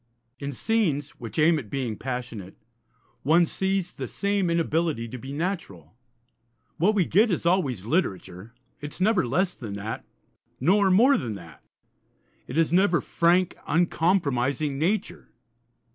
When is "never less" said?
8.99-9.53